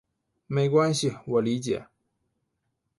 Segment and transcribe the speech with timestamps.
[0.47, 1.85] 没关系，我理解。